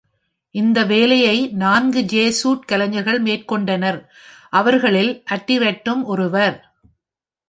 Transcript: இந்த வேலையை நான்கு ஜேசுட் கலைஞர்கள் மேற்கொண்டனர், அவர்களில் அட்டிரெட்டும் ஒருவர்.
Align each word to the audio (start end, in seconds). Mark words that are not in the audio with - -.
இந்த 0.55 0.85
வேலையை 0.85 1.35
நான்கு 1.55 2.01
ஜேசுட் 2.01 2.63
கலைஞர்கள் 2.65 3.23
மேற்கொண்டனர், 3.23 3.99
அவர்களில் 4.49 5.23
அட்டிரெட்டும் 5.29 6.01
ஒருவர். 6.03 6.57